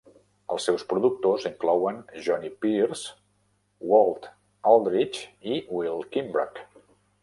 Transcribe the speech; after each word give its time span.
Els 0.53 0.63
seus 0.69 0.85
productors 0.93 1.45
inclouen 1.49 1.99
Johnny 2.29 2.51
Pierce, 2.65 3.13
Walt 3.93 4.29
Aldridge 4.75 5.55
i 5.57 5.65
Will 5.79 6.07
Kimbrough. 6.17 6.65